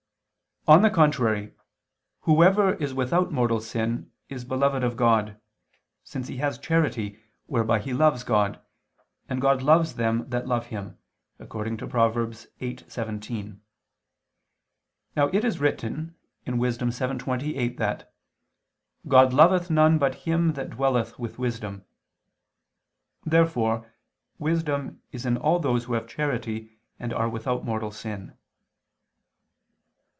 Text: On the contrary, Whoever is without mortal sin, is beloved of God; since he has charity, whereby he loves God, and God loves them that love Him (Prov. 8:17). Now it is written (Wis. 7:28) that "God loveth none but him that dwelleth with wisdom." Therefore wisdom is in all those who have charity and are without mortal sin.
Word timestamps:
On 0.67 0.83
the 0.83 0.91
contrary, 0.91 1.55
Whoever 2.21 2.75
is 2.75 2.93
without 2.93 3.31
mortal 3.31 3.59
sin, 3.59 4.11
is 4.29 4.45
beloved 4.45 4.83
of 4.83 4.95
God; 4.95 5.41
since 6.03 6.27
he 6.27 6.37
has 6.37 6.59
charity, 6.59 7.17
whereby 7.47 7.79
he 7.79 7.93
loves 7.95 8.23
God, 8.23 8.61
and 9.27 9.41
God 9.41 9.63
loves 9.63 9.95
them 9.95 10.29
that 10.29 10.45
love 10.47 10.67
Him 10.67 10.99
(Prov. 11.39 11.59
8:17). 11.65 13.59
Now 15.15 15.29
it 15.29 15.43
is 15.43 15.59
written 15.59 16.13
(Wis. 16.45 16.77
7:28) 16.77 17.77
that 17.77 18.13
"God 19.07 19.33
loveth 19.33 19.71
none 19.71 19.97
but 19.97 20.13
him 20.13 20.53
that 20.53 20.69
dwelleth 20.69 21.17
with 21.17 21.39
wisdom." 21.39 21.85
Therefore 23.25 23.91
wisdom 24.37 25.01
is 25.11 25.25
in 25.25 25.37
all 25.37 25.57
those 25.57 25.85
who 25.85 25.93
have 25.93 26.07
charity 26.07 26.77
and 26.99 27.11
are 27.11 27.27
without 27.29 27.65
mortal 27.65 27.89
sin. 27.89 28.37